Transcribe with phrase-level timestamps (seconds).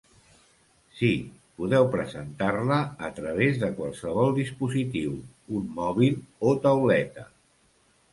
[0.99, 1.09] Sí,
[1.57, 5.13] podeu presentar-la a través de qualsevol dispositiu:
[5.61, 6.17] un mòbil
[6.49, 7.27] o tauleta.